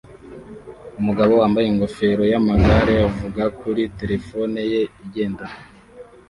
[0.99, 5.57] umugabo wambaye ingofero yamagare avugana kuri terefone ye igendanwa